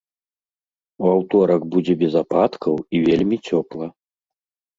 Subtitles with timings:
[1.03, 3.85] У аўторак будзе без ападкаў і вельмі цёпла.